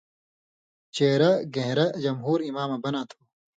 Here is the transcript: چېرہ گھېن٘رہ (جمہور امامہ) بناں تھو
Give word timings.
چېرہ 0.95 1.31
گھېن٘رہ 1.53 1.85
(جمہور 2.03 2.39
امامہ) 2.49 2.77
بناں 2.83 3.05
تھو 3.09 3.19